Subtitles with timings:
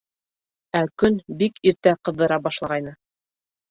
[0.79, 3.01] Ә көн бик иртә ҡыҙҙыра башлағайны.